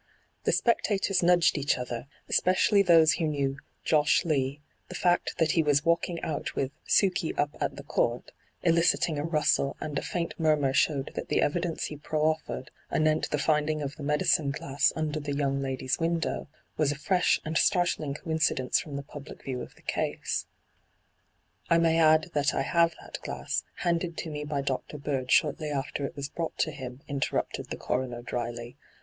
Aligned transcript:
The 0.45 0.51
spectators 0.51 1.21
nudged 1.21 1.59
each 1.59 1.77
other, 1.77 2.07
especially 2.27 2.81
those 2.81 3.11
who 3.13 3.27
knew 3.27 3.59
* 3.71 3.83
Josh 3.85 4.25
* 4.25 4.25
Lee— 4.25 4.59
ihe 4.91 4.97
fact 4.97 5.37
that 5.37 5.51
he 5.51 5.61
was' 5.61 5.85
walking 5.85 6.19
out' 6.23 6.55
with' 6.55 6.71
Sukey 6.89 7.37
up 7.37 7.55
at 7.61 7.75
the 7.75 7.83
Court 7.83 8.31
'—eliciting 8.71 9.19
a 9.19 9.23
rustle 9.23 9.77
and 9.79 9.99
a 9.99 10.01
faint 10.01 10.33
murmur 10.39 10.73
showed 10.73 11.11
that 11.13 11.27
the 11.29 11.43
evidence 11.43 11.85
he 11.85 11.97
proffered, 11.97 12.71
anent 12.91 13.29
the 13.29 13.37
finding 13.37 13.83
of 13.83 13.95
the 13.95 14.01
medicine 14.01 14.49
glass 14.49 14.91
under 14.95 15.19
the 15.19 15.35
young 15.35 15.61
lady's 15.61 15.99
window, 15.99 16.47
was 16.77 16.91
a 16.91 16.95
n,gn, 16.95 16.97
.^hyG00t^le 16.97 17.01
ENTRAPPED 17.01 17.03
75 17.03 17.03
fresh 17.03 17.41
aad 17.45 17.57
startling 17.59 18.13
ooinoidence 18.15 18.81
from 18.81 18.95
the 18.95 19.03
public 19.03 19.43
view 19.43 19.61
of 19.61 19.75
the 19.75 19.83
case.' 19.83 20.47
I 21.69 21.77
may 21.77 21.99
add 21.99 22.31
that 22.33 22.55
I 22.55 22.63
have 22.63 22.95
that 23.03 23.19
glass, 23.21 23.63
handed 23.75 24.17
to 24.17 24.31
me 24.31 24.45
by 24.45 24.61
Dr. 24.63 24.97
Bird 24.97 25.31
shortly 25.31 25.69
after 25.69 26.03
it 26.07 26.15
was 26.15 26.27
brought 26.27 26.57
to 26.57 26.71
him,' 26.71 27.01
interrupted 27.07 27.67
the 27.69 27.77
coroner 27.77 28.23
dryly. 28.23 28.77